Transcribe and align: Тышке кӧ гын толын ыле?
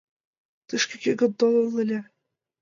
Тышке 0.67 0.95
кӧ 1.03 1.11
гын 1.19 1.31
толын 1.39 1.67
ыле? 1.83 1.99